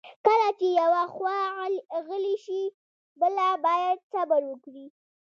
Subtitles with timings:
[0.25, 1.37] کله چې یوه خوا
[2.07, 2.63] غلې شي،
[3.19, 4.85] بله باید صبر وکړي.